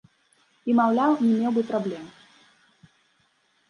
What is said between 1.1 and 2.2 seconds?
не меў бы праблем.